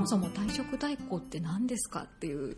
[0.00, 2.56] もそも退職代行って何ですかっていう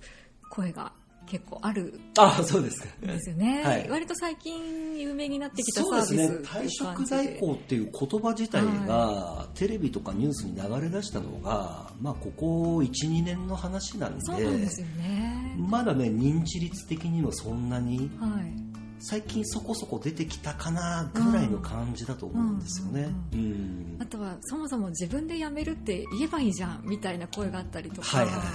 [0.49, 0.93] 声が
[1.27, 2.89] 結構あるあそうですか。
[3.05, 3.89] んですよね、はい。
[3.89, 6.39] 割と最近有名になってきたサーそうですね。
[6.45, 18.62] 退職代行っていう言葉自体が、テレビとかニュースに流れ出したのが、まあ、ここ12年の話なんでそうなんですよね、まだね認知率的にもそんなにはい
[19.05, 23.13] 最近そこそこ出てきたかなぐらいの感じだと思うんですよね。
[23.33, 28.53] うんあとはそもそも自分で辞めるって言えばいいじゃんみたいな声があったりとか、はいはいはいは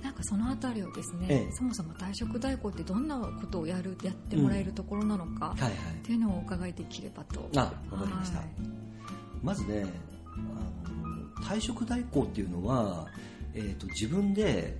[0.00, 0.02] い。
[0.02, 1.52] なんかそのあたりをですね、ええ。
[1.52, 5.72] そもそも退職代行ってどんなことをやるやってもらえるところなのか、はいはい。
[5.72, 7.48] っていうのをお伺いできればと。
[7.54, 8.38] あわかりました。
[8.38, 8.48] はい。
[9.44, 9.86] まずね
[10.34, 13.06] あの退職代行っていうのは、
[13.54, 14.76] えー、と自分で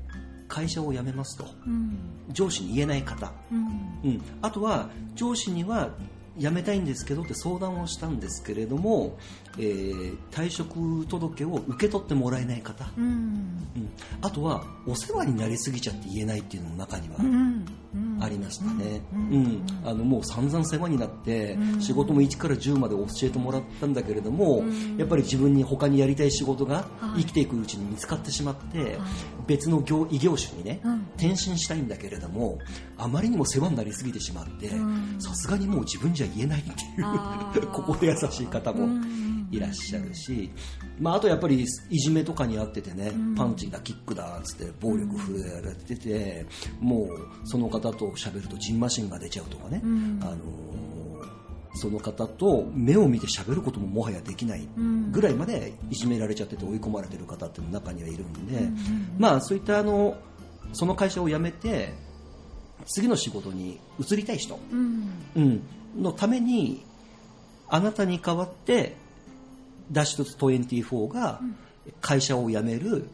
[0.49, 1.47] 会社を辞めますと。
[1.67, 1.99] うん。
[2.31, 4.11] 上司に言えない方、うん。
[4.11, 5.91] うん、あとは上司には
[6.37, 9.19] 辞めたいんですけどって相談をしたんですけれども、
[9.59, 13.05] えー退職届を受け取ってもらえない方、うん。
[13.05, 13.91] うん、
[14.23, 17.17] あとはお世話になりすぎちゃって言えないっていうのも中には
[18.21, 19.43] ありましたね、ううん。
[19.43, 21.81] んあのもう散々世話になって、うん。
[21.81, 24.97] 仕事も1から10まで教えてもらったんだけれども、うん。
[24.97, 27.21] やっぱり自分に他にやりたい仕事がはい。
[27.21, 28.99] 生きていくうちに見つかってしまって、はい。
[29.47, 31.07] 別の業異業種にね、うん。
[31.17, 32.59] 転身したいんだけれども
[32.97, 35.17] あまりにも世話になりすぎてしまってうん。
[35.19, 36.63] さすがにもう自分じゃ言えないっ
[37.53, 38.87] ていう心 優しい方も
[39.51, 40.51] いらっしゃるし、
[41.01, 43.35] まあ、あとやっぱりいじめとかにあっててね、うん。
[43.35, 46.47] パンチだキックだっつって暴力振るわれてて、
[46.81, 47.09] もう
[47.45, 50.21] その方と喋るとジンマシンが出ちゃうとかね、うん。
[50.23, 50.69] あのー
[51.75, 55.13] その方と目を見て喋ることももはやできないうん。
[55.13, 58.69] ぐらいまでいじめられちゃってて追い込まれてる方っていうの中にはいるんで、
[59.17, 60.17] まあそういったあの
[60.73, 61.95] その会社を辞めて
[62.87, 65.11] 次の仕事に移りたい人、うん。
[65.37, 65.63] うん、
[65.97, 66.85] のために
[67.69, 68.97] あなたに代わって
[69.91, 71.41] ダッシュ24が
[72.01, 73.09] 会社を辞める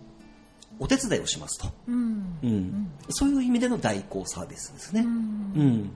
[0.79, 2.39] お手伝いをしますと、うん。
[2.43, 2.91] うん。
[3.11, 5.03] そういう意味での代行サービスですね。
[5.03, 5.09] うん。
[5.09, 5.91] うん。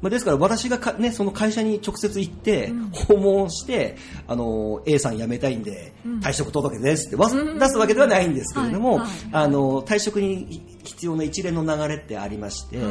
[0.00, 2.90] まあ、ですから私がか、ね、その会社に直接行ってうん。
[2.90, 3.96] 訪問して、
[4.28, 6.20] あの A さん辞めたいんでうん。
[6.20, 7.58] 退職届ですってわうん。
[7.58, 9.00] 出すわけではないんですけれども、はい。
[9.00, 9.10] はい。
[9.32, 12.86] あの退職に必要な一連の流れってありまして、はい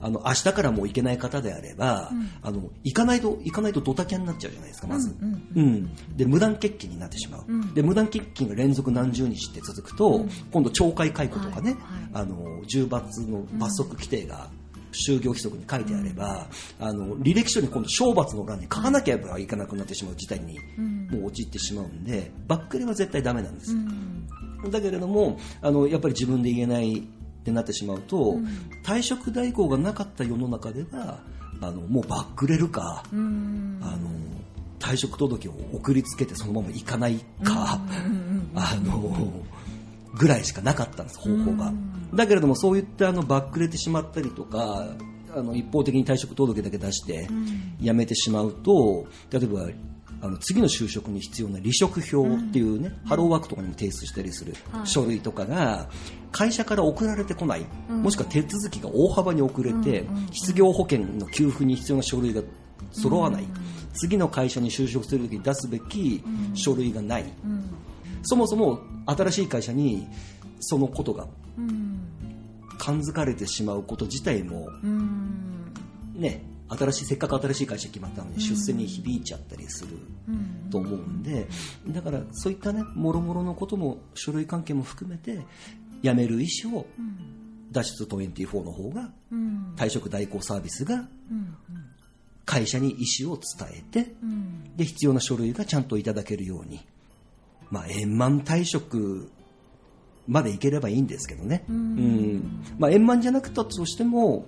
[0.00, 2.30] あの明日からもう行けない方であれば、うん。
[2.42, 7.74] あの行かないと行かないとドタキャンになっちゃうじゃないですかまず、うんうんうんで無断欠勤になってしまう、うん。
[7.74, 10.30] で無断欠勤が連続何十日って続くと、うん。
[10.50, 11.80] 今度懲戒解雇とかね、はい
[12.14, 14.48] あの重罰の罰則規定が
[14.92, 16.46] 就業規則に書いてあれば、
[16.80, 20.96] あの履歴書に今度懲罰の欄に書かなければいけなくなってしまう事態にうん。
[21.10, 23.74] もう陥ってしまうんでバックレは絶対ダメなんです
[24.70, 27.06] だけれどもあのやっぱり自分で言えない
[27.46, 28.46] ってなってしまうと、うん。
[28.82, 31.20] 退職代行がなかった世の中では
[31.60, 33.78] あのもうバックレるか、うん。
[33.82, 34.10] あの
[34.80, 38.50] 退職届を送りつけてそのまま行かないか、うん。
[38.56, 39.30] あの
[40.14, 44.86] ぐらいしかなかったんです方法が、うんだけれどもそういったあのバックレてしまったりとか
[45.34, 47.76] あの一方的に退職届だけ出してうん。
[47.80, 49.68] 辞めてしまうと例えば
[50.22, 54.86] あの次の就職に必要な離職票っていうね、ハローワークとかにも提出したりするはい。
[54.86, 55.88] 書類とかが
[56.32, 58.02] 会社から送られてこない、うん。
[58.02, 62.42] もしくは手続きが大幅に遅れて、失業保険の給付に必要な書類が
[62.92, 63.50] 揃わない、うん
[63.98, 66.22] 次の会社に就職するときに出すべき
[66.52, 67.64] 書類がない、うん。
[68.22, 70.06] そもそも新しい会社に
[70.60, 71.26] そのことが
[71.56, 71.98] うん。
[72.78, 75.72] 感づかれてしまうこと自体もうん。
[76.14, 79.96] ね新しいせっかく新しい会社決まったのに出世に響いちゃったりする
[80.28, 80.70] うん。
[80.70, 81.46] と思うんで
[81.88, 85.40] だからそういったねもろもろのことも書類関係も含めて
[86.02, 87.72] 辞める意思をうん。
[87.72, 89.74] 脱出24の方がうん。
[89.76, 90.98] 退職代行サービスがう
[91.34, 91.54] ん。
[92.44, 94.76] 会社に意思を伝えてうん。
[94.76, 96.84] で必要な書類がちゃんといただけるように、
[97.70, 99.30] まあ、円満退職
[100.26, 101.76] までいければいいんですけどね、うん。
[101.76, 102.64] うん。
[102.78, 104.46] まあ、円満じゃなくたとしても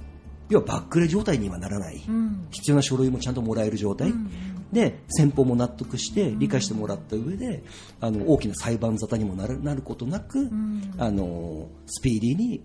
[0.48, 2.46] 要はバックレ状態にはならない、うん。
[2.50, 4.30] 必要な書類もちゃんともらえる状態、うん
[4.72, 7.62] で先方も納得して理解してもらった上で
[8.02, 10.94] あの大きな裁判沙汰にもなるなることなく、ん。
[10.98, 12.62] あのスピーディーに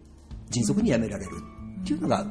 [0.49, 1.31] 迅速に辞められる。
[1.81, 2.25] っていうのが、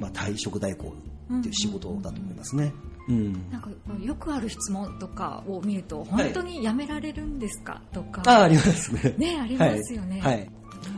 [0.00, 0.92] まあ、退職代行
[1.38, 2.72] っていう仕事だと思いますね。
[3.08, 3.32] うん。
[3.52, 7.80] なんかよくある質問とかを見ると本当にやめられるんですか？
[7.92, 8.22] とか。
[8.26, 9.14] あありますね。
[9.18, 10.20] ねありますよね。
[10.20, 10.34] はい。
[10.34, 10.50] はい。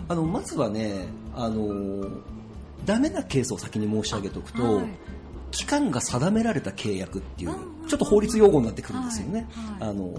[0.08, 2.06] あのまずはね、あの
[2.84, 4.86] ダメなケースを先に申し上げておくと、はい。
[5.50, 9.46] 期間が定められた契約っていううんちょっと法律用語になってくるんですよね。
[9.52, 9.90] はいはい。
[9.90, 10.12] あの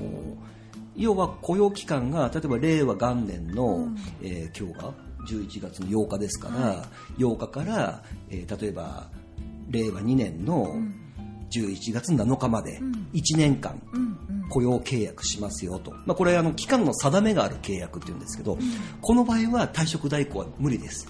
[0.95, 3.97] 要は雇用期間が例えば令和元年の、うん。
[4.21, 4.93] えー今日が
[5.27, 6.85] 11月の8日ですから、は
[7.17, 9.07] 8日から、えー例えば
[9.69, 11.01] 令和2年のん。
[11.51, 12.79] 11月7日まで
[13.13, 13.81] 1年間
[14.49, 18.57] 雇用契約しますよと、まあ、これあの期間の定めがある契約っていうんですけど、
[19.01, 21.07] この場合は退職代行は無理です。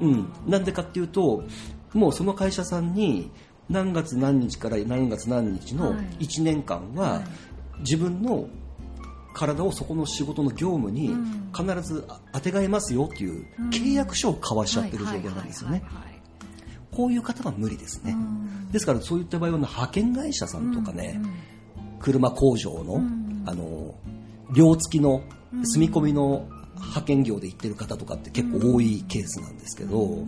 [0.00, 1.44] うん、なんでかっていうと
[1.92, 3.30] もうその会社さんに
[3.68, 7.22] 何月何日から何月何日の1年間は
[7.80, 8.48] 自分の
[9.32, 11.14] 体をそこの仕事の業務に
[11.56, 15.82] 必ず当てがえますよっていう契約書を交わしちゃってる状況なんですよね。
[16.90, 18.16] こういう方は無理ですね。
[18.72, 21.20] ですからそういった場合は派遣会社さんとかね、
[22.00, 23.00] 車工場の、
[23.46, 23.94] あの、
[24.52, 25.22] 寮付きの
[25.62, 26.48] 住み込みの
[26.80, 30.24] 派遣業で行ってる方とかって結構多いケースなんですけど、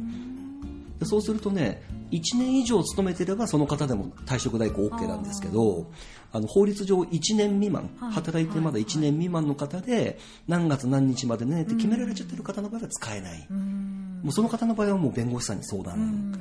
[1.05, 5.91] そうするとね、1年以上勤めてればその方でも退職代行 OK なんですけど、
[6.33, 13.47] あの法律上1年未満、働いてまだ1年未満の方で何月何日までねって決められちゃってる方の場合は使えない。
[13.51, 16.33] もうその方の場合はもう弁護士さんに相談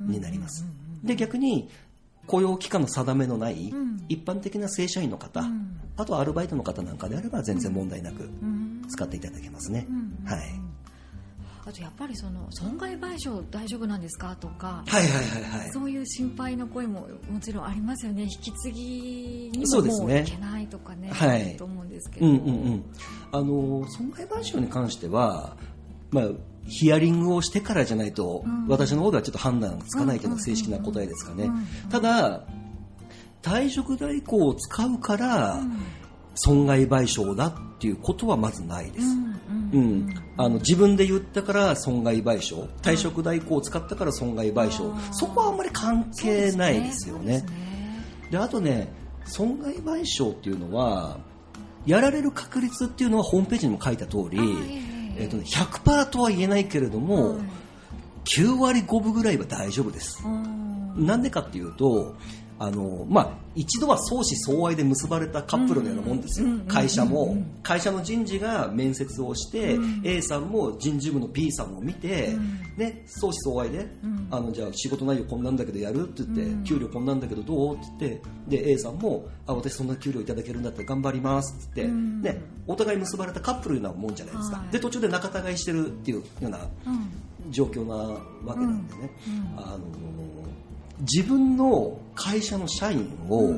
[0.00, 0.64] になります。
[1.04, 1.68] で、逆に
[2.26, 3.72] 雇用期間の定めのない
[4.08, 5.44] 一般的な正社員の方、
[5.96, 8.28] あとはアルバイトの方なんかであれば全然問題なく
[8.88, 9.86] 使っていただけますね。
[10.24, 10.40] はい。
[11.66, 14.34] あとやっぱりその損害賠償大丈夫なんですか？
[14.36, 18.22] とか、はいはいはいはい、そういう心配の声ももちろんありますよね。
[18.22, 21.10] 引き継ぎにももういけないとかね。
[21.12, 22.84] はい、と思うんですけど、うんうんうん、
[23.32, 25.58] あの損害賠償に関しては、
[26.10, 26.24] まあ、
[26.66, 31.50] ヒアリングをしてからじゃないと、うん、私の方ではちょっと判断がつかないというのが正式な答えですかね、
[31.90, 32.44] ただ
[33.42, 35.60] 退職代行を使うから、
[36.40, 39.06] 損害賠償だっていうことはまずないです。
[39.72, 47.44] うん、あの自分で言ったから損害賠償退職代行を使ったから損害賠償そこはあんまり関係ないですよね。
[48.30, 48.88] で、あとね
[49.24, 51.18] 損害賠償っていうのは
[51.86, 54.38] やられる確率っていうのはホームページにも書いた通り、
[55.16, 57.38] えーとね、100%とは言えないけれども、
[58.24, 60.22] 9割5分ぐらいは大丈夫です。
[60.96, 62.14] なんでかっていうと
[62.58, 66.48] あの、まあ、一度は相思相愛で結ばれたカップルのようなもんですよ。
[66.66, 72.36] 会社も、会社の人事が面接をして、A さんも人事部の B さんを見て、
[72.76, 73.86] ね、相思相愛で、
[74.30, 84.64] あの、じゃあ仕事内容こんなんだけどやるって言って、給料こんなんだけどどうって言って、で、A さんも、あ、私そんな給料いただけるんだったら頑張りますって言って、ね、お互い結ばれたカップルのようなもんじゃないですか。
[84.72, 86.60] で、途中で仲違いしてるっていうような
[87.50, 89.10] 状況なわけなんでね。
[89.56, 89.78] あの
[91.00, 93.54] 自分の会社の社員を、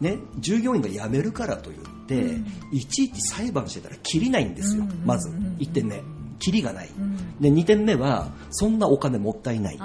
[0.00, 2.36] ね、従業員が辞めるからといって、
[2.72, 5.30] いちいち裁判してたらきりないんですよ、まず。
[5.58, 6.02] 1点目、
[6.38, 6.90] きりがない、
[7.40, 9.78] で2点目はそんなお金もったいない、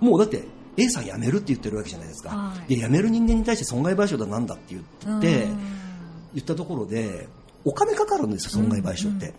[0.00, 0.44] もうだって
[0.76, 5.46] A さん辞めるって言ってるわけじゃないですか、で辞める人間に対して損害賠償だなんだって言って、
[6.34, 7.28] 言ったところで
[7.64, 9.32] お金かかるんですよ、損害賠償って。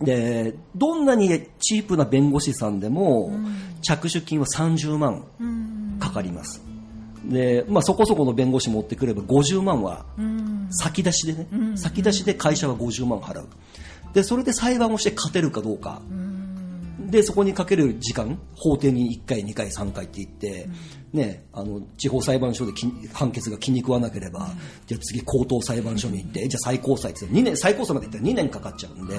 [0.00, 1.28] で、どんなに
[1.58, 3.32] チープな弁護士さんでも、
[3.82, 5.24] 着手金は30万
[5.98, 6.62] かかります。
[7.24, 10.06] で、まあ、そこそこの弁護士持ってくれば50万は
[10.70, 11.46] 先出しでね、
[11.76, 13.48] 先出しで会社は50万払う。
[14.14, 16.00] で、それで裁判をして勝てるかどうか。
[17.10, 20.68] で、そこにかける時間、法廷に1回、2回、3回って言って、
[21.12, 22.72] ね、あの、地方裁判所で
[23.14, 24.50] 判決が気に食わなければ、
[24.86, 29.14] じゃあ次高等裁判所に行って、じゃあ最高裁って2年、最高裁まで行ったら2年かかっちゃうんで、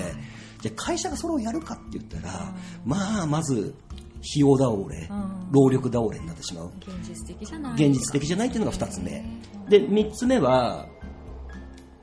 [0.62, 2.54] じゃあ会社がそれをやるかって言ったら、
[2.86, 3.74] まあ、まず、
[4.20, 5.10] 費用倒れ、
[5.52, 6.72] 労力倒れになってしまう。
[6.80, 7.74] 現実的じゃない。
[7.74, 9.24] 現実的じゃないっていうのが2つ目。
[9.70, 10.88] で、3つ目は、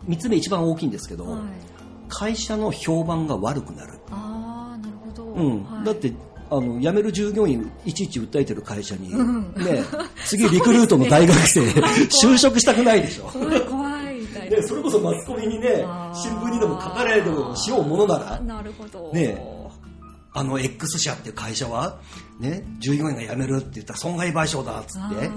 [0.09, 1.41] 3つ目一番大きいんですけど、はい、
[2.09, 3.99] 会社の評判が悪くなる。
[4.11, 5.25] ああ、なるほど。
[5.25, 5.65] うん。
[5.65, 6.13] はい、だって、
[6.49, 9.83] あの辞める従業員いちいち訴えてる会社に、ね、
[10.25, 13.31] 次リクルートの大学生、就職したくないでしょ。
[14.47, 14.57] 怖い怖いみたいな。
[14.57, 15.85] ね、それこそマスコミにね、
[16.15, 19.13] 新聞にでも書かれでもしようものなら、なるほど。
[19.13, 19.39] ね、
[20.33, 21.99] あの X 社っていう会社は、
[22.39, 25.31] ね、従業員が辞めるって言ったら損害賠償だっつって、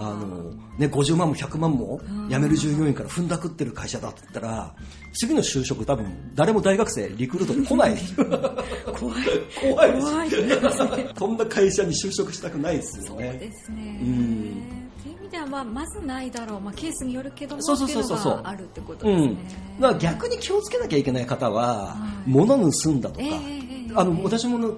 [0.00, 4.74] あの、ね、50万も100万も辞める従業員から踏んだくってる会社だって言ったら、
[5.12, 7.96] 次の就職多分誰も大学生リクルートで来ない。
[8.96, 9.24] 怖い。
[9.60, 10.38] 怖い怖い、ね。
[11.18, 13.30] そんな会社に就職したくないですよね。
[13.32, 14.00] そうですね。
[14.00, 14.87] うん。
[15.28, 16.60] 味では、まあ、まずないだろう。
[16.60, 18.40] まあ、ケースによるけども、そうそうそうそう。
[18.42, 19.26] あるってことですね。
[19.26, 19.38] うん。
[19.78, 24.76] まあ、逆に気をつけなきゃいけない方は、物盗んだとか、えー、あの、私も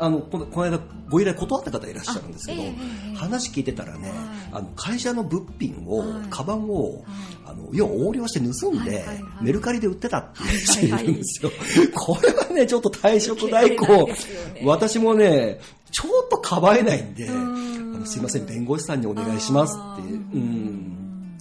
[0.00, 4.18] あのこのこの間ご依頼断った方いらっしゃるんですけど、えー、話聞いてたらね、はい、
[4.52, 7.04] あの会社の物品を、はい、カバンを、はい、
[7.46, 9.04] あの要は横領して盗んで、
[9.40, 11.50] メルカリで売ってたっていう人いるんですよ、
[11.96, 14.14] これはねちょっと退職代行、ね、
[14.64, 15.58] 私もね
[15.90, 17.67] ちょっとかばえないんであの
[18.04, 20.12] すいません弁護士さんにお願いしますって。
[20.12, 21.38] うん。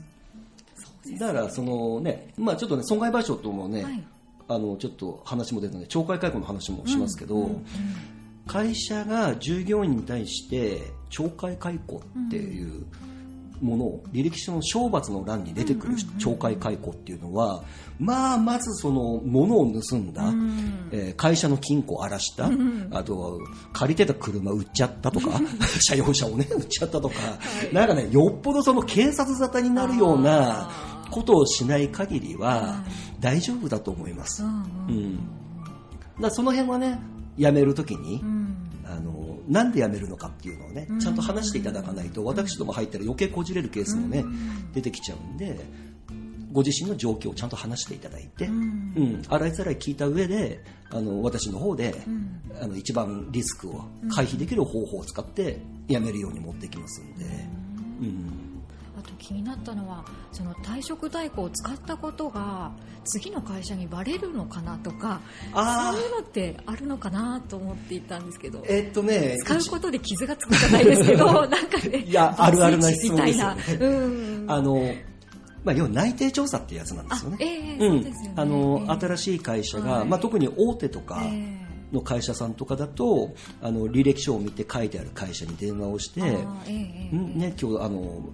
[1.20, 4.06] だからそのねまあちょっとね損害賠償ともね、
[4.48, 7.64] あのちょっと話も出たので懲戒解雇の話もしますけど、うんうんうん、
[8.46, 12.86] 会社が従業員に対して懲戒解雇っていう
[13.62, 17.64] ものを履歴書の懲罰の欄に出てくる懲戒解雇っていうのは、
[18.00, 20.32] まあまずその物を盗んだ、
[20.92, 22.50] えー、会社の金庫を荒らした、
[22.92, 23.40] あと
[23.74, 25.40] 借りてた車売っちゃったとか
[25.80, 27.16] 車用車をね 売っちゃったとか、
[27.74, 30.70] なんかねよっぽどその警察沙汰になるような
[31.12, 32.84] ことをしない限りは
[33.20, 34.44] 大丈夫だと思います。
[34.44, 34.48] う
[34.92, 35.20] ん、
[36.20, 37.00] だその辺はね
[37.38, 38.47] 辞めるときに、あの
[39.48, 44.24] なんで辞めるのかっていうのをねちゃんと話していただかないと私ども入ったら余計こじれるケースもね
[44.74, 45.60] 出てきちゃうんで
[46.51, 51.94] ご自身の状況をちゃんと話していただいて、うん、洗いざらい聞いた上であの私の方で、
[52.62, 57.25] あの一番リスクを回避できる方法を使って辞めるように持っていきますんで。
[57.25, 58.47] うん。
[58.47, 58.47] と
[59.17, 62.71] 気になったのはその退職代行を使ったことが
[63.03, 65.21] 次の会社にバレるのかなとか
[65.53, 73.63] そういうのってあるのかなと思っていたんですけど、えっとね、使うことで傷がつくじゃないですけどなんかねいやあるあるな質問ですよね。
[73.79, 74.51] うん。
[74.51, 74.93] あの
[75.63, 77.38] まあ、要は内定調査ってやつなんですよね。
[77.41, 81.21] えー、うん、あの、えー、新しい会社が、はい、まあ、特に大手とか、
[81.91, 88.29] の会社さんとかだとあの履歴書を見て書いてある会社に電話をして、えー、ね、今日あの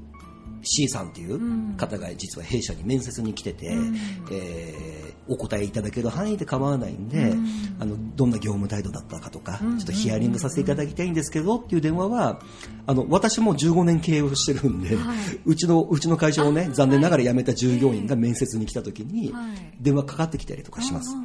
[0.64, 3.96] C さんっていう方が実は弊社に面接に来てて、うん、
[4.32, 7.48] えー、お答えいただける範囲で構わないんで、うん、
[7.80, 12.40] あのどんな業務態度だったかとか、ちょっとヒアリングさせていただきたいんですけどっていう電話は
[12.88, 19.34] あの私も15年経営をしてるんで、はい、うちのうちの会社をね残念ながら辞めた従業員が面接に来た時に
[19.80, 21.16] 電話かかってきたりとかします。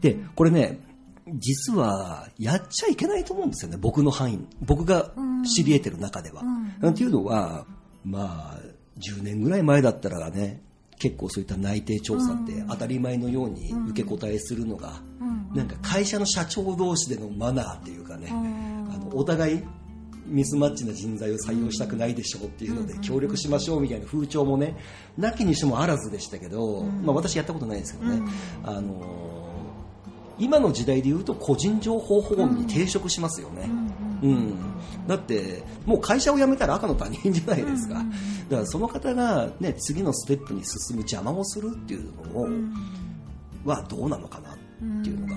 [0.00, 0.80] でこれね
[1.34, 5.12] 実はやっちゃいけないと思うんですよね、僕の範囲、僕が
[5.44, 6.42] 知り得てる中では。
[6.80, 7.66] うん、っていうのは、
[8.04, 8.60] まあ、
[9.00, 10.60] 10年ぐらい前だったらね
[10.98, 15.00] 結構そういった内定調査って当たり前のように受け答えするのが、
[15.54, 18.32] なんか会社の社長同士でのマナーっていうかね、あ
[18.98, 19.62] のお互い
[20.26, 24.76] ミスマッチな人材を採用したくないでしょうっていうので協力しましょうみたいな風潮もね
[25.16, 28.30] なきにしてもあらずでしたけど、まあ、私やったことないですけどね、
[28.64, 29.48] あの
[30.38, 33.68] 今の時代でいうと個人情報保護に抵触しますよね、
[34.22, 34.54] うん、うん、
[35.06, 42.48] だってもう会社を辞めたら赤の他人じゃないですか、だからその方が、ね、次のステップに進む邪魔をするっていうのを、
[43.64, 44.56] はどうなのかなっ
[45.02, 45.34] ていうのが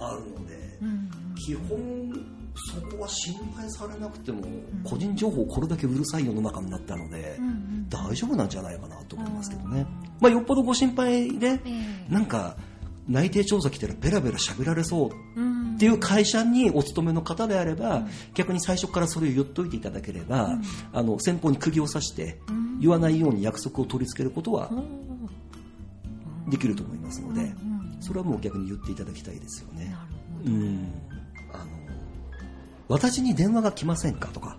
[0.00, 0.78] あるので、
[1.46, 2.12] 基本
[2.54, 4.42] そこは心配されなくても、
[4.84, 7.38] 個人情報これだけうるさい世の中になったので、
[7.88, 9.86] 大丈夫なんじゃないかなと思いますけどね、
[10.20, 11.60] まあ、よっぽどご心配で、
[12.08, 12.56] なんか
[13.08, 15.40] 内定調査来たらベラベラ喋られそう
[15.82, 20.56] っていう会社にお勤めの方であれば、逆に最初からそれを言っといていただければ、
[20.92, 22.38] あの先方に釘を刺して
[22.80, 24.70] 言わないように約束を取り付けることは
[26.46, 27.52] できると思いますので、
[27.98, 29.92] それはもう逆に言っていただきたいですよね。
[30.46, 30.86] うん。
[31.52, 31.64] あの
[32.86, 34.58] 私に電話が来ませんかとか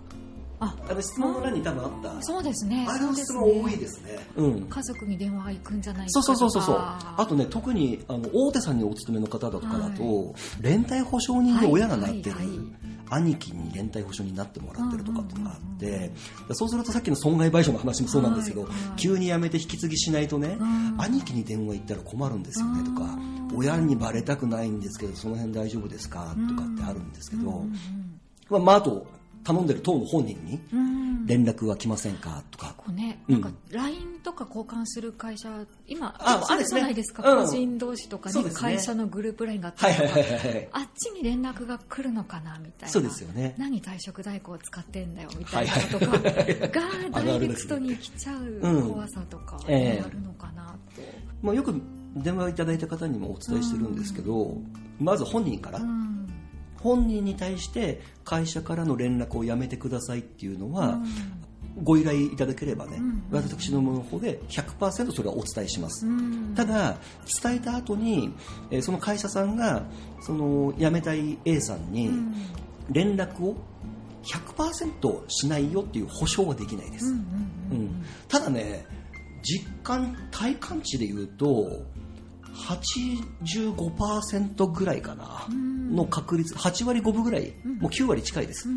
[0.60, 2.22] ああの質問の欄に多分あった。
[2.22, 2.86] そうですね。
[2.88, 6.76] あの質問多いですね、うん、家族に電話が行くんじゃないそうそうそうそう。
[6.76, 12.58] あとね特にあの大手さんにお勤めの方とかだと、はい、連帯保証人で親がなってる、はいはい。
[12.58, 16.10] はい兄貴に連帯保証になってもらってるとかっていうのがあって、
[16.52, 20.56] そうするとさっきの損害賠償の話もそうなんですけど、急に辞めて引き継ぎしないとね、
[20.98, 23.18] 兄貴に電話行ったら困るんですよねとか、
[23.54, 27.64] 親にバレたくないんですけどその辺大丈夫ですかとかってあるんですけど、
[28.58, 29.06] まあ、あと
[29.44, 30.60] 頼んでる党の本人に
[31.26, 32.42] 連絡は来ませんか？
[32.50, 32.68] とか。
[32.68, 35.50] 結構ね、なんか LINE とか交換する会社、
[35.86, 40.08] 今、ああるじゃないですか、個人同士とかに会社のグループ LINE があったりとか、
[40.72, 42.88] あっちに連絡が来るのかなみたいな。
[42.88, 43.54] そうですよね。
[43.58, 46.20] 何退職代行を使ってんだよみたいなとかが
[47.12, 51.02] ダイレクトに来ちゃう怖さとかあるのかなと。
[51.42, 51.80] まあよく
[52.16, 54.56] 電話いただいた方にもお伝えしてるんですけど、
[54.98, 55.80] まず本人から、
[56.84, 60.98] 本人に対して会社からの連絡をやめてくださいっていうのは、
[61.82, 63.00] ご依頼いただければね、
[63.32, 66.06] 私の方で100%それはお伝えします、
[66.54, 66.98] ただ
[67.42, 68.34] 伝えた後に、
[68.70, 69.82] えその会社さんが
[70.20, 72.10] その辞めたい A さんに
[72.90, 73.56] 連絡を
[74.24, 78.04] 100%しないよっていう保証はできないです、うん。
[78.28, 78.86] ただね
[79.42, 81.82] 実感体感値で言うと
[82.64, 86.54] 85%ぐらいかな、の確率。
[86.54, 88.68] 8割5分ぐらい、もう9割近いです、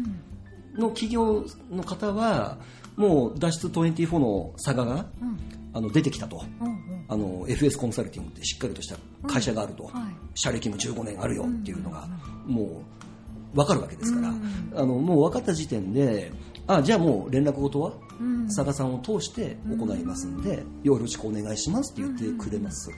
[0.76, 2.58] の企業の方は
[2.96, 5.06] もう脱出24の差がが、
[5.74, 6.44] あの出てきたと、
[7.08, 9.90] あの FS コンサルティングってしっかりとした会社があると、
[10.36, 12.08] 社歴も15年あるよっていうのが、
[12.46, 12.82] も
[13.54, 16.32] う分かるわけですから、あのもう分かった時点で
[16.68, 17.94] あじゃあもう連絡事は
[18.48, 22.92] 佐賀さんを通して行いますんで、よろしくお願いしますって言ってくれます。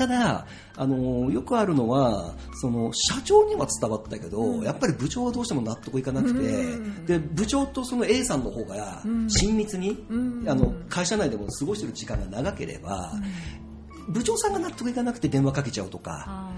[0.00, 0.46] ただ、
[0.78, 13.12] あのよくあるのはその社長には伝わったけど、うん、やっぱり部長はどうしても納得いかなくて、うん、で部長とその A さんの方が親密に、うん、あの会社内でも過ごしている時間が長ければ、
[14.08, 16.48] 部長さんが納得いかなくて電話かけちゃうとか。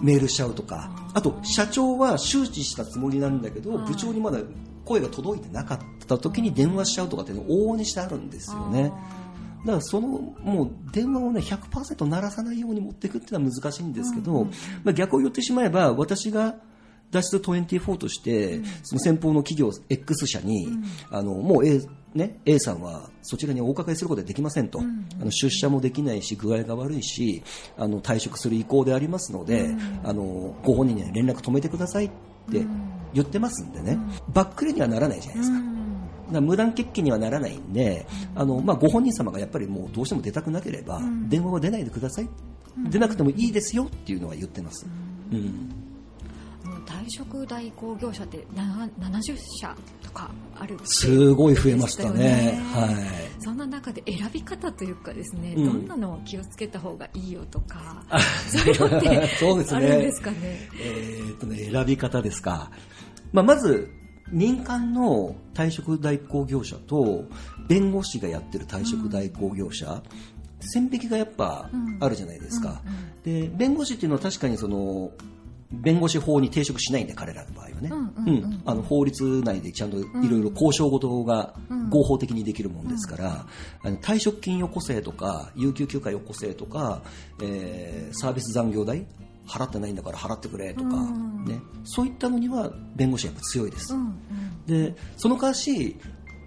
[0.00, 4.40] メールしちゃうとかあと社長は周知したつもりなんだけど部長にまだ
[4.84, 8.92] 声が届いてなかった時に電話しちゃうとかっていうの往々にしてあるんですよね。
[9.64, 14.50] だからそのもう電話をね100%鳴らさないように持っていくっていうのは難しいんですけど、うんうん、
[14.84, 16.56] まあ、逆を言ってしまえば私が
[17.10, 21.80] 脱出24として、その先方の企業 X 社に、うん、あのもう A,
[22.12, 27.42] ね、A さんはそちらにお伺いすることはできませんと、うん、あの出社もできないし具合が悪いし
[27.76, 32.10] あの退職する意向でありますので、うん、あのご本人に連絡止めてくださいっ
[32.50, 32.64] て
[33.12, 35.83] 言ってますんでね、バックレにはならないじゃないですか。
[36.30, 42.28] 無断欠勤にはならないんで、あのまあ、ご本人様がやっぱりもうどうしても出たくなければ、電話は出ないでください、
[42.90, 44.86] 出なくてもいいですよっていうのは言ってます。
[45.32, 45.84] うん。
[46.86, 58.04] 退職代行業者って70社とかあるすごい増えましたね、はい、そんな中で選び方というかですね、うん、どんなのを気をつけた方がいいよとか、
[58.48, 59.76] そういうのってそうですね。
[59.76, 60.38] あるんですかね。
[60.80, 62.70] えー、っとね選び方ですか、
[63.32, 63.90] まあ、まず
[64.34, 67.24] 民間の退職代行業者と
[67.68, 70.02] 弁護士がやってる退職代行業者、うん、
[70.68, 73.40] 線引きがやっぱあるじゃないですか、うんうん。
[73.40, 75.12] うん、で弁護士っていうのは確かにその
[75.70, 81.54] 弁護士法に抵触しないんで彼らの場合はね、うんあの法律内でちゃんといろいろ交渉事が
[81.90, 83.46] 合法的にできるもんですから、
[83.82, 87.02] あの退職金よこせとか有給休暇よこせとか、
[87.42, 89.06] えー、サービス残業代
[89.46, 90.90] 払ってないんだから払ってくれとか、
[91.46, 93.94] ね、そういったのには弁護士はやっぱ強いです、
[94.66, 95.96] でその代わし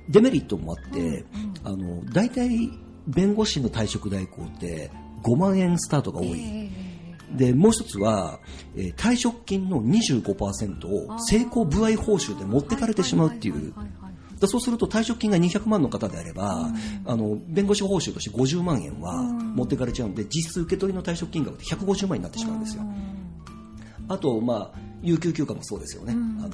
[0.09, 1.25] デメリットもあって、
[1.63, 2.71] あの大体
[3.07, 4.89] 弁護士の退職代行って
[5.23, 6.87] 5万円スタートが多い、えー
[7.31, 8.39] でもう一つは、
[8.75, 13.73] えー、退職金の25%を成功部合報酬で持ってかれてしまうっていう。
[14.39, 16.75] だそうすると退職金が200万の方であれば、うん、
[17.05, 22.83] あの弁護士報酬として50万円は持ってかれちゃうんで、実質受け取りの退職金額って150万になってしまうんですよ。
[24.09, 26.13] あと、まあ、有給休暇もそうですよね。
[26.13, 26.51] あの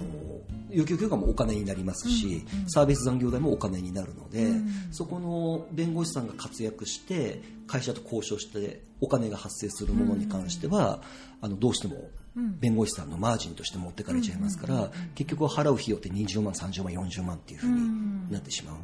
[0.69, 2.61] 有給休暇もお金になりますし、うん。
[2.63, 11.01] うん、サービス残業代もお金になるので、うん、そこの弁護士さんが活躍して会社と交渉してお金が発生するものに関しては、
[11.41, 18.75] あのどうしても弁護士さんのマージンとして持ってかれちゃいますから、結局払う費用って20万、30万、40万っていうふうになってしまう。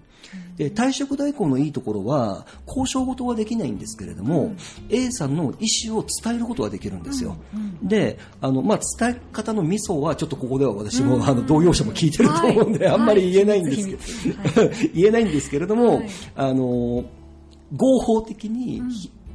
[0.58, 4.56] で、退職代行のいいところは、交渉事はできないんですけれども、
[4.90, 7.38] A さんの意思を伝えることができるんですよ。
[7.82, 16.04] で、あの、まあ、伝え方のミソは、ちょっとここでは私も、あの、同業者も聞いてると思うんで、あんまり言えないんですけど、 言えないんですけれども、
[16.36, 17.06] あの、
[17.76, 18.82] 合法的に、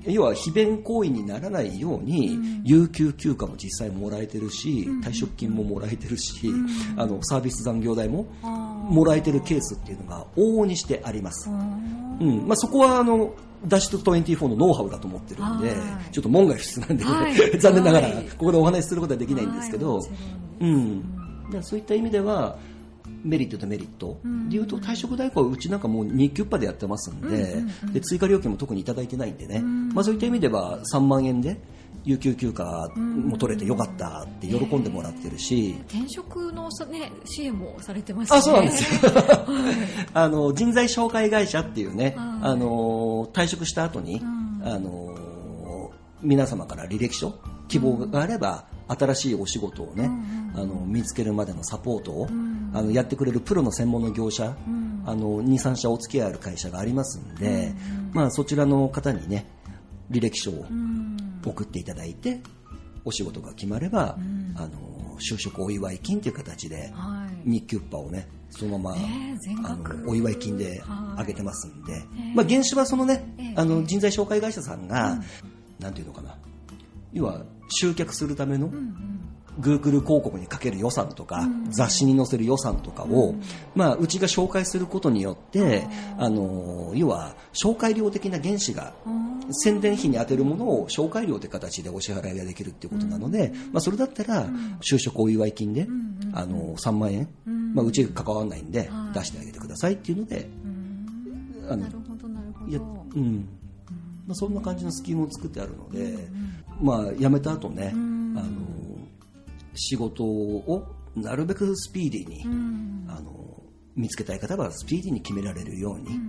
[0.06, 6.50] 要は非弁行為にならないように、有給休暇も実際もらえてるし、退職金ももらえてるし、
[6.96, 11.48] あのサービス残業代ももらえてるケースっていうのが往々にしてあります。
[11.48, 12.46] うん。
[12.46, 13.34] まあ、そこはあの
[13.66, 15.74] ダッシュと24のノウハウだと思ってるんで、
[16.12, 20.00] ちょっと門外不出なんで、はい、 残念ながらここでお話しすることはできないんですけど、
[20.60, 21.02] うん、
[21.62, 22.58] そういった意味では、
[23.24, 24.20] メリットとメリット。
[24.48, 31.58] でいうと退職代行はうちなんかもう2キュッパでやってますんで,、で追加料金も特にいただいてないんでね、まあ、そういった意味では3万円で
[32.04, 38.38] 有給休暇も取れてよかったって喜んでもらってるし、転職の、ね、支援もされてますね。
[38.38, 39.06] あそうなんです。
[39.06, 39.12] よ
[40.12, 44.20] あの人材紹介会社っていうね、あの退職した後に、
[44.62, 47.34] あの皆様から履歴書
[47.68, 50.10] 希望があれば、新しいお仕事をね、
[50.54, 52.26] あの見つけるまでのサポートを、
[52.72, 54.56] あのやってくれるプロの専門の業者、
[55.06, 57.74] あの23社お付き合いある会社がありますんで、
[58.12, 59.46] まあ、そちらの方にね
[60.10, 60.64] 履歴書を
[61.44, 62.40] 送っていただいて
[63.04, 64.16] お仕事が決まれば、
[64.56, 66.92] あの就職お祝い金という形で、
[67.44, 68.96] 日給パをねそのまま、
[69.64, 72.04] あのお祝い金であげてますんで、
[72.34, 75.18] まあ、原資はそのね、あの人材紹介会社さんが、
[75.80, 76.36] なんていうのかな
[77.14, 78.70] 要は集客するための、
[79.60, 83.34] Google 広告にかける予算とか、雑誌に載せる予算とかを、
[83.74, 85.86] まあ、うちが紹介することによって、
[86.18, 88.92] あの要は紹介料的な原資が
[89.50, 94.46] 宣伝費に充てるものを紹介料という形でお支払いができるということなので、まあ、それだったら
[94.80, 95.86] 就職お祝い金で、
[96.32, 97.28] あの3万円、
[97.74, 100.48] まあ、うち関わらないんで出してあげてくださいっていうので、
[101.68, 103.06] あのなるほどなるほど。
[103.14, 103.48] うん。
[104.26, 106.16] まあ、そんな感じのスキームを作ってあるので、
[106.80, 108.44] まあ、辞めた後ね、あの
[109.74, 112.42] 仕事をなるべくスピーディーに、
[113.08, 113.62] あの
[113.96, 116.20] 見つけたい方はスピーディーに決められるように、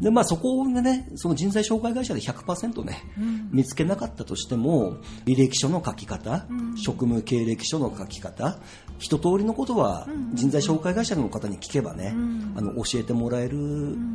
[0.00, 8.58] でまあ、そこをね、その人材紹介会社で100%ね、うん、見つけなかったとしても、履歴書の書き方、うん、職務経歴書の書き方、
[9.00, 13.58] 一通りのことは人材紹介会社の方に聞けばね、うん、あの教えてもらえる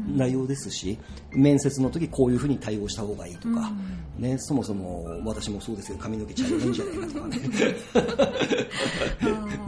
[0.08, 0.98] 内容ですし、
[1.32, 3.72] 面接の時こういうふうに対応した方がいいとか、
[4.18, 7.38] ね、そもそも私もそうですけど髪の毛茶色いいんじゃないかとかね。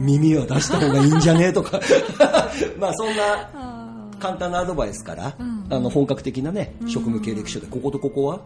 [0.00, 1.80] 耳は出した方がいいんじゃねえとか。
[2.78, 5.36] まあそんな簡単なアドバイスから、
[5.70, 8.40] あの本格的なね職務経歴書でこことここは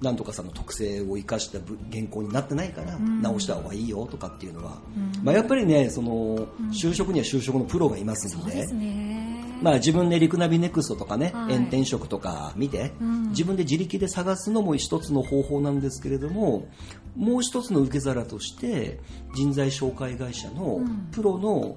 [0.00, 1.58] なんとかさんの特性を生かした
[1.92, 4.78] 原稿になってないから直した方がいいよとかっていうのは、
[5.22, 9.42] まあ、やっぱりねその就職には就職のプロがいますんで。
[9.62, 16.66] まあ、自分でリクナビネクストとかね、はい、炎天職とか見て、うん、自分で自力で探すのも一つの方法なんですけれども
[17.14, 18.98] もう一つの受け皿として
[19.36, 20.80] 人材紹介会社の
[21.12, 21.76] プロの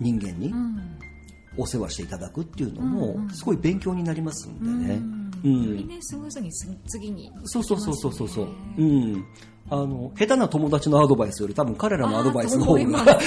[0.00, 0.52] 人間に
[1.56, 5.00] お世話していただくっていうのもすごい勉強になりますんでね。
[5.44, 6.52] うん、よりねスムーズに
[6.86, 8.48] 次に、ね、そうそうそうそうそう。
[8.78, 9.24] うん。
[9.70, 13.18] あの下手な友達のアドバイスより多分彼らのアドバイスの方が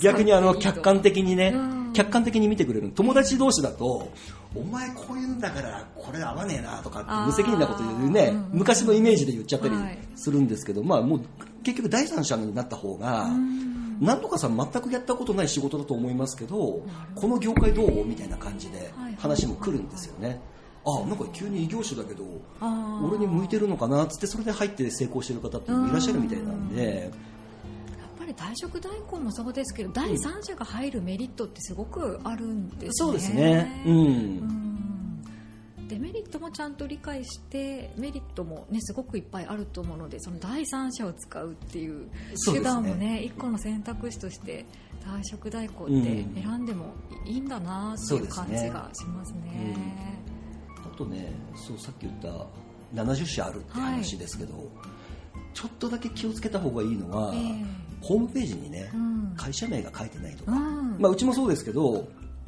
[0.00, 1.54] 逆にあの客観的にね、
[1.92, 4.10] 客観的に見てくれる友達同士だと
[4.54, 9.74] お前こういうんだからこれ合わねえなとかって無責任なこと言うね、昔のイメージで言っちゃったり
[10.14, 11.20] するんですけど、まあもう
[11.62, 13.28] 結局第三者になった方が、
[14.00, 16.82] なんとかさん全くやったことない仕事だと思いますけど
[17.14, 18.04] この業界どう？
[18.04, 20.40] みたいな感じで話も来るんですよね。
[20.84, 22.24] あなんか急に異業種だけど
[23.02, 24.04] 俺に向いてるのかな？
[24.04, 27.10] っつってそれで入って成功してる方っていらっしゃるみたいなんで。
[28.18, 32.90] ぱり退職代行もそうですけど、第三者が入るメリットってすごくあるんですね。
[32.92, 33.82] そうですね。
[33.86, 33.96] うん。
[33.96, 34.66] うん
[36.26, 42.08] ットもちゃんと理解してメリットも、ね、すごくいっぱいあると思うのでその第三者を使うっていう
[42.52, 44.64] 手段もね一、個の選択肢として
[45.04, 45.94] 退職代行って
[46.40, 49.40] 選んでもいいんだなっていう感じがしますね。
[49.40, 49.76] すね。
[50.84, 52.46] うん、あとねそうさっき言った
[52.94, 54.64] 70社あるって話ですけど、はい。
[55.56, 57.64] ちょっとだけ気をつけた方がいいのは、えー、
[58.02, 62.06] ホームページにね、うん、会社名が書いてないとか、うん、まあ、うちもそうですけど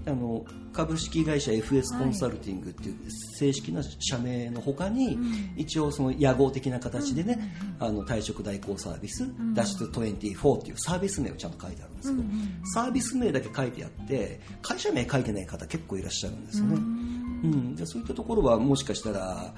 [0.09, 2.97] あの株式会社 FS コンサルティングっていう
[3.39, 5.13] 正式な社名のほかに、は
[5.57, 12.29] い、一応その屋号的な形でね、うん、あの退職代行サービス、脱出24っていうサービス名をちゃんと書いてあるんですけど、
[12.75, 17.77] サービス名だけ書いてあって会社名書いてない方結構いらっしゃるんですよね、うん。
[17.77, 19.55] でそういったところはもしかしたら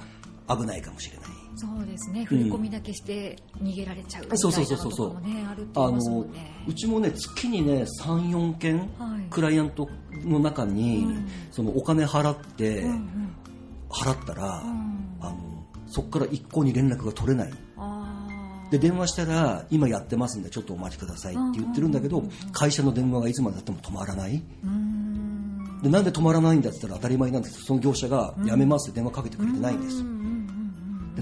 [0.57, 1.27] 危ないかもしれない。
[1.57, 2.25] そうですね。
[2.25, 6.65] 振り込みだけして逃げられちゃうみたいなところもね、あるって言いますもんね。
[6.67, 8.89] うちもね月にね三四件、
[9.31, 9.89] クライアント
[10.25, 11.07] の中に、
[11.51, 12.85] そのお金払って、
[13.91, 14.63] 払ったら、
[15.21, 15.37] あの
[15.87, 17.53] そこから一向に連絡が取れない。
[18.71, 24.43] で電話したら今やってますんでちょっとお待ちくださいって言ってるんだけど、会社の電話がいつまでたっても止まらない。
[25.83, 30.05] でなんで止まらないんだって言ったら当たり前なんですけどその業者が辞めますって電話かけてくれてないんです。
[30.05, 30.05] で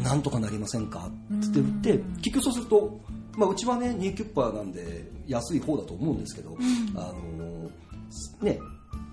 [0.02, 1.08] なんとかなりませんか？
[1.08, 3.00] って言って結局そうすると、
[3.36, 6.56] まあ、うちはねニーキュッパーなんで安い方だと思うんですけど、
[6.96, 7.70] あの
[8.42, 8.58] ね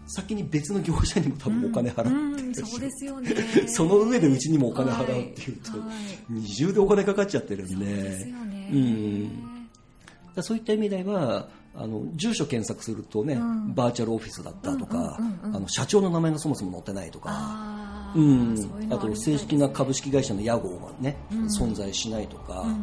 [0.07, 3.31] 先に別の業者にも多分お金払ってるし、うん、そうですよね。
[3.67, 5.79] その上でうちにもお金払うっていうと、はい。
[5.79, 5.89] はい、
[6.29, 7.73] 二重でお金かかっちゃってるんで。
[7.75, 17.85] そうですよね、うん、そういった意味ではあの住所検索するとね、うん、バーチャルオフィスだったとか、あの社長の名前がそもそも載ってないとか。
[18.15, 18.55] うん、
[18.89, 22.77] あと正式な株式会社の屋号がね、うん、存在しないとか、うん、っ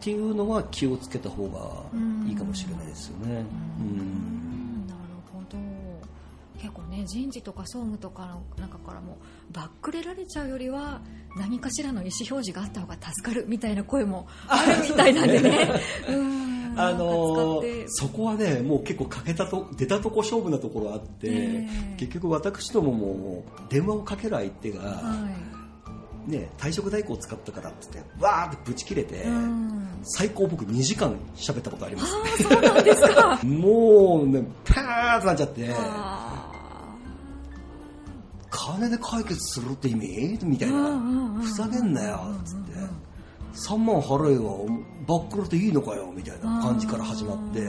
[0.00, 3.44] ていうのは気をつけた方がいいかもしれないですよね。
[3.78, 4.86] うん。
[4.86, 5.58] なるほど。
[6.58, 9.18] 結構ね人事とか総務とかの中からも
[9.52, 11.02] バックれられちゃうよりは
[11.36, 15.68] 何かしらの意思表示があった方が助かるみたいな声もあるみたいなんでね。
[16.08, 25.28] うんあのー、そこはねもう結構かけたと出たとこ勝負なところあって、えー、結局私どもも電話をかける相手が、は
[26.28, 33.40] い、ね、退職代行を使ったからってってわーってブチ切れて、うん、最高僕2時間喋ったことあります、ね、そうなんですか。
[33.44, 35.70] もうねパーってなっちゃって。
[38.50, 40.38] 金で解決するって意味？
[40.42, 42.72] みたいな、ふざけんなよっつって。
[43.54, 47.60] 3万払えばバックロでいいのかよみたいな感じから始まって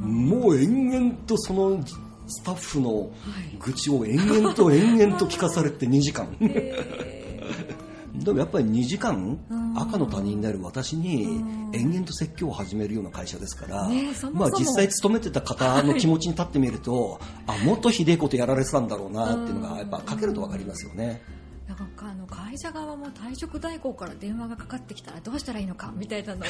[0.00, 1.82] もう延々とその
[2.28, 3.10] スタッフの
[3.58, 6.28] 愚痴を延々と延々と聞かされて 2時間。
[8.14, 9.38] でもやっぱり2時間
[9.76, 11.40] 赤の他人になる私に
[11.72, 13.88] 延々と説教を始めるような会社ですから、
[14.32, 21.22] まあ、実際勤めてた方の気持ちに立ってみると、あもっとひでえことやられてたんだろうなっていうのがやっぱかけると分かりますよね。
[21.68, 26.42] なんかあの会社側も退職代行から電話がかかってきたらどうしたらいいのかみたいなのを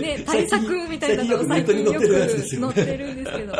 [0.00, 2.00] ね、 対策みたいなのを最近よ。
[2.00, 2.08] く
[2.48, 3.54] 載ってるんですけど、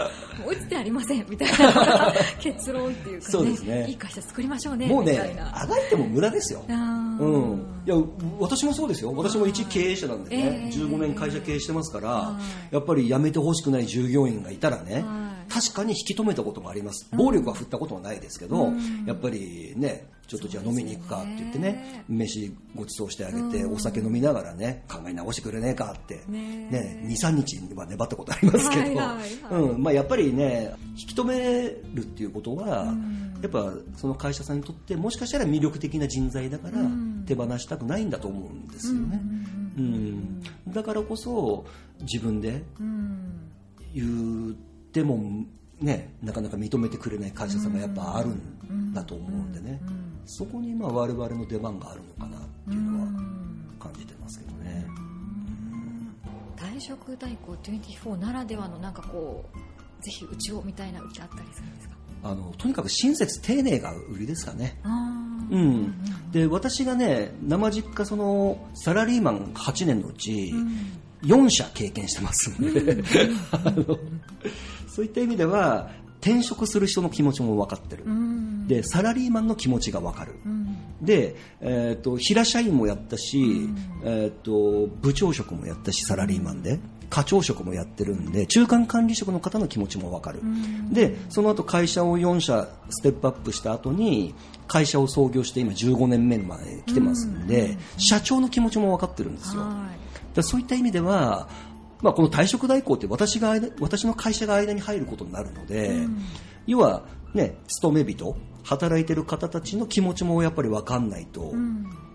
[0.46, 6.64] 追いつてありませんみたいな結論っていうか、ね、そうですね、いい会社作りましょうねもうね、あがいても無駄ですよ。
[6.68, 7.96] うん、いや
[8.38, 12.38] 私もそうですよ、私も一経営者なんでね、えー、15年会社経営してますから、
[12.70, 15.04] やっぱり辞めてほしくない従業員がいたらね、
[15.48, 18.72] 確かに引き止めたこともあります、暴力は振ったことはないですけど、
[19.06, 28.94] やっぱりね、ちょっとじゃあ飲みに行くかって言ってね、飯ごちそうしてあげて、お酒飲みながらね、考え直してくれねえかって、ね、2、3日は粘ったことありますけ
[29.50, 29.82] ど、うん。
[29.82, 31.60] まあ、やっぱりね、引き止め
[31.94, 32.92] るっていうことは、
[33.40, 36.78] やっぱその会社さんにとってもしかしたら魅力的な人材だから
[37.26, 39.20] 手放したくないんだと思うんですよね。
[39.76, 41.66] うん、だからこそ
[42.00, 42.62] 自分で
[43.94, 44.56] 言
[44.96, 45.44] っても
[45.78, 49.78] ね、なかなか認めてくれない会社さんがやっぱあるんだと思うんでね、
[50.24, 53.06] そこにまあ我々の出番があるのかなっていうのは
[53.78, 54.86] 感じてますけどね。
[56.56, 61.96] 退職代行24ならではのなんかこうぜひうちをみたいなうちあったりするんですか？
[62.22, 64.80] あのとにかく親切丁寧が売りですかね。
[65.50, 65.94] うん、
[66.32, 70.54] で私がね生実家そのサラリーマン8年のうち、
[71.22, 73.04] 4社経験してますので、
[74.96, 75.90] そういった意味では
[76.22, 78.04] 転職する人の気持ちも分かってる、
[78.66, 80.36] でサラリーマンの気持ちが分かる、
[81.02, 83.68] で、えーと、平社員もやったし、
[84.04, 86.80] えーと、部長職もやったしサラリーマンで。
[87.08, 90.40] 課長職もやってるんで中間管理職の方の気持ちも分かる、
[90.90, 94.34] でその後会社を4社ステップアップした後に
[94.66, 99.62] 会社を創業して今15年目まで来てますんで、社長の気持ちも分かってるんですよ。
[100.34, 101.48] だそういった意味では、
[102.06, 106.18] まあ、この退職代行って私が私の会社が間に入ることになるので、うん、
[106.64, 107.02] 要は、
[107.34, 111.52] ね、勤め人働いてる方たちの気持ちもやっぱり分かんないと、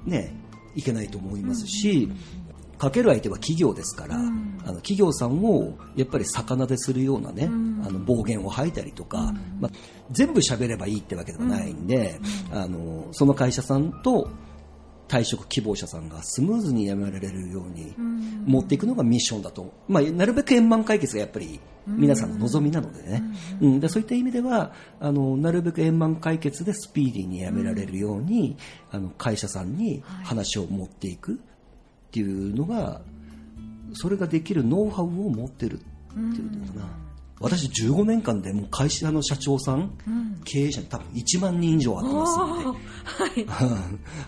[0.05, 0.33] ね、
[0.75, 2.09] いけないと思いますし、
[2.77, 9.71] かける相手は企業ですから、うん、あの企業さんをやっぱり魚でするようなね、うん、あの暴言を吐いたりとか、うん、まあ、
[10.09, 12.17] 全部喋ればいいってわけではないんで、
[12.53, 14.29] あのその会社さんと
[15.11, 17.93] 退職希望者さんがスムーズに辞められるように
[18.45, 23.21] 持っていくのがミッションだと、まあ、なるべく円満解決がやっぱり皆さんの望みなのでね、
[23.59, 24.71] うん、でそういった意味では
[25.01, 28.55] あのなるべく円満解決でスピーディーに辞められるように、
[28.91, 31.37] あの会社さんに話を持っていくっ
[32.11, 33.01] ていうのが
[33.93, 37.10] それができるノウハウを持ってるっていうのかな。
[37.41, 43.69] 私15年間でもう会社の社長さん、うん、経営者に多分1万人以上会ってますので、はい、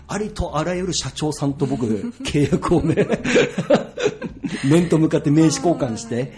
[0.08, 3.06] ありとあらゆる社長さんと僕契約をね
[4.68, 6.32] 面と向かって名刺交換して、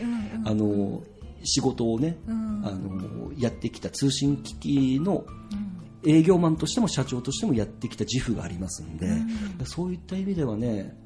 [0.45, 1.03] あの
[1.45, 2.31] 仕事をね、あ
[2.71, 5.25] のやってきた通信機器の
[6.05, 9.09] 営業マンとしても社長としてもやってきた自負がありますんで、
[9.65, 10.97] そういった意味ではね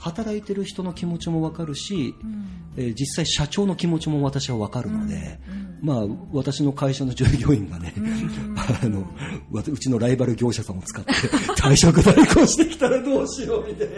[0.00, 5.38] 働いてる人の気持ちも分かるし、うん、えー、実際社長の気持ちも私は分かるので、
[5.82, 9.06] うん、まあ、私の会社の従業員がね、うん、 あの
[9.52, 13.88] うちのライバル業者さんを使って退職代行してきたらどうしようみたい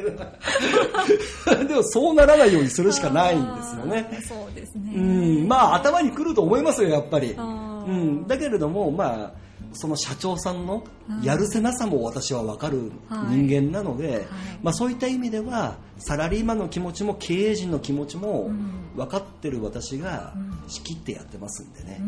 [1.57, 1.63] な。
[1.65, 4.21] でもそうならないようにするしかないんですよね。
[4.27, 4.93] そうですね。
[4.97, 5.01] う
[5.45, 5.47] ん。
[5.47, 7.33] まあ、頭にくると思いますよ、やっぱり。
[7.33, 10.85] うん、だけれども、まあその社長さんの
[11.23, 12.93] やるせなさも私は分かる
[13.29, 14.17] 人間なので、はい。
[14.17, 14.27] はい、
[14.63, 18.51] まあ、そういった意味ではサラリーマンの気持ちも経営陣の気持ちも
[18.97, 20.35] 分かってる私が
[20.69, 21.99] 仕切ってやってますんでね、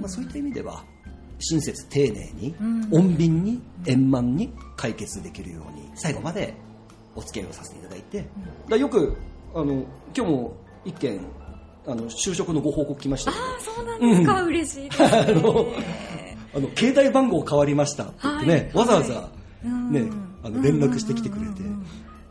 [0.00, 0.84] まあ、そういった意味では
[1.40, 2.54] 親切丁寧に
[2.90, 6.54] 穏便に円満に解決できるように最後まで
[7.16, 8.24] お付き合いをさせていただいて、
[8.68, 9.16] だよく
[9.54, 11.20] あの今日も一件
[11.86, 15.10] あの就職のご報告来ましたあそうなんですか、うん、嬉しいです、 ね
[16.54, 18.04] あの携帯番号変わりました。
[18.04, 19.30] って言ってね、はい、わざわざ、
[19.90, 20.10] ね、
[20.42, 21.62] あの連絡してきてくれて、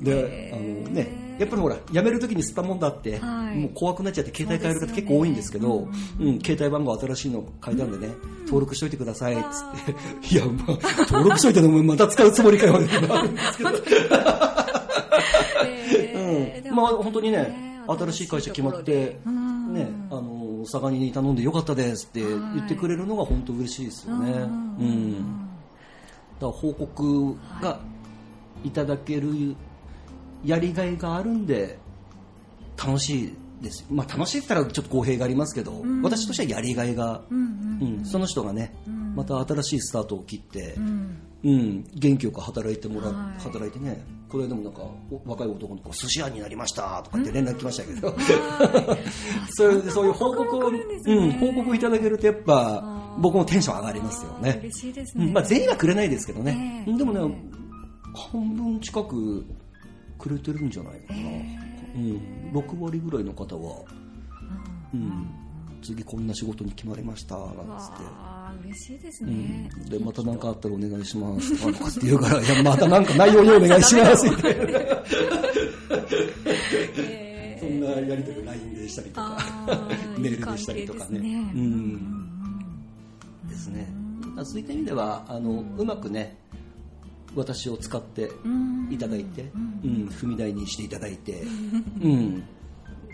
[0.02, 0.62] であの
[0.94, 5.88] ねやっぱりほら辞めるときに吸ったもんだって、はい、もう怖くなっちゃって携帯変える方結構多いんですけど、
[6.20, 8.14] うん、うん、携帯番号新しいの変えたんでね、
[8.46, 9.46] 登録しといてくださいっつっ
[10.22, 10.36] て。
[10.36, 13.70] いや、まあ、登録しといてのもまた使うつもりかよってなるんですけど、
[15.66, 24.32] えー、うん、まあ本当にね新しい会社決まって、ねあの佐賀に頼んでよかったですって言ってくれるのが本当嬉しいですよね。
[24.32, 24.36] う
[24.84, 27.80] ん、だから報告が
[28.64, 29.56] いただける
[30.44, 31.78] やりがいがあるんで
[32.78, 38.74] 楽しいです、まあ、楽しいって言ったらちょっと公平がありますけど、うん、私としてはやりがいが、うん、うん、その人がね、
[39.16, 41.18] また新しいスタートを切って、うん。
[41.42, 43.42] うん、元気よく働いてもらう、はい。
[43.42, 48.16] 働いてね、これでもなんか、お若い男の子、寿司屋になりましたとかって連絡来ましたけど、
[49.52, 54.60] そういうそういう報告を、うん、報告いただけると、やっぱ僕もテンション上がりますよね。
[54.64, 55.34] 嬉しいですね、うん。
[55.34, 56.98] まあ、全員はくれないですけどね、ええ。
[56.98, 57.60] でもね、え
[58.32, 59.46] 半分近く
[60.18, 61.20] くれてるんじゃないかな、
[61.96, 63.84] うん、6割ぐらいの方は、
[64.94, 65.28] うん、
[65.82, 68.30] 次こんな仕事に決まりましたなんつって。
[68.64, 74.64] 嬉しいですうね、ん、でまた何かあったらお願いしますとかって言うから、いや、またなんか内容にお願いしますみたいな、
[76.98, 79.38] えそんなやり取り LINE でしたりとか
[80.18, 81.20] メールでしたりとかね。
[81.20, 81.52] ね。
[81.56, 82.20] うん。
[83.48, 83.88] ですね。
[84.44, 86.38] そういった意味では、あの、うまくね、
[87.40, 88.30] 私を使って
[88.92, 89.50] いただいて、
[89.84, 91.42] うん、踏み台にしていただいて、
[92.02, 92.44] うん、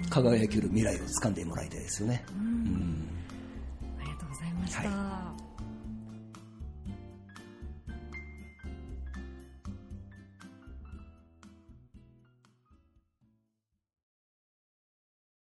[0.10, 2.26] 輝ける未来を掴んでもらいたいですよね。
[2.36, 3.08] うん。
[4.00, 5.35] ありがとうございました、